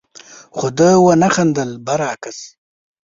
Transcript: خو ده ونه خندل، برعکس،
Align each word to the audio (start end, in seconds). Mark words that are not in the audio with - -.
خو 0.57 0.67
ده 0.77 0.89
ونه 1.03 1.29
خندل، 1.35 1.71
برعکس، 1.85 2.37